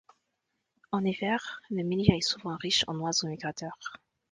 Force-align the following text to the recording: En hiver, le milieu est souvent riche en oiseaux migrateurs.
En 0.91 1.05
hiver, 1.05 1.61
le 1.69 1.83
milieu 1.83 2.15
est 2.15 2.21
souvent 2.21 2.55
riche 2.55 2.83
en 2.87 2.97
oiseaux 3.01 3.27
migrateurs. 3.27 3.97